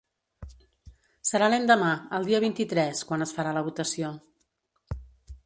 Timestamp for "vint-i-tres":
2.47-3.05